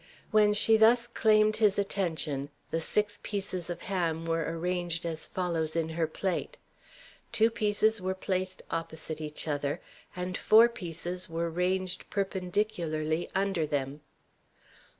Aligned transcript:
When 0.31 0.51
she 0.53 0.77
thus 0.77 1.05
claimed 1.05 1.57
his 1.57 1.77
attention 1.77 2.49
the 2.71 2.81
six 2.81 3.19
pieces 3.21 3.69
of 3.69 3.81
ham 3.83 4.25
were 4.25 4.41
arranged 4.51 5.05
as 5.05 5.27
follows 5.27 5.75
in 5.75 5.89
her 5.89 6.07
plate: 6.07 6.57
Two 7.31 7.51
pieces 7.51 8.01
were 8.01 8.15
placed 8.15 8.63
opposite 8.71 9.21
each 9.21 9.47
other, 9.47 9.79
and 10.15 10.35
four 10.35 10.67
pieces 10.69 11.29
were 11.29 11.51
ranged 11.51 12.09
perpendicularly 12.09 13.29
under 13.35 13.67
them. 13.67 14.01